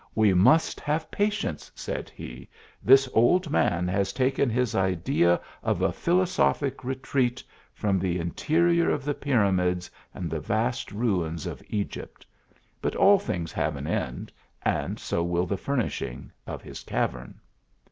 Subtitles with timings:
[0.15, 2.49] "We must have patience," said he;"
[2.83, 7.43] this old man has taken his idea of a philo sophic retreat
[7.75, 12.25] from the interior of the Pyramids and the vast ruins of Egypt;
[12.81, 14.31] but all things have an end,
[14.63, 17.39] and so will the furnishing of his cavern."